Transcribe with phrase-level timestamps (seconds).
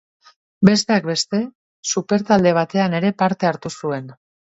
[0.69, 1.41] Besteak beste
[1.89, 4.09] super-talde batean ere parte hartu zuen.